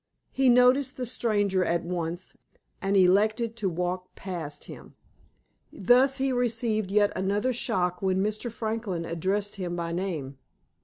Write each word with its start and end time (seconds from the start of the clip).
He 0.31 0.49
noticed 0.49 0.97
the 0.97 1.05
stranger 1.05 1.63
at 1.63 1.83
once, 1.83 2.35
and 2.81 2.97
elected 2.97 3.55
to 3.57 3.69
walk 3.69 4.15
past 4.15 4.63
him. 4.63 4.95
Thus, 5.71 6.17
he 6.17 6.31
received 6.33 6.89
yet 6.89 7.13
another 7.15 7.53
shock 7.53 8.01
when 8.01 8.23
Mr. 8.23 8.51
Franklin 8.51 9.05
addressed 9.05 9.57
him 9.57 9.75
by 9.75 9.91
name. 9.91 10.39